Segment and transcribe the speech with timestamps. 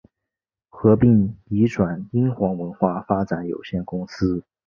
[0.67, 4.43] 合并移转英皇文化发展有限公司。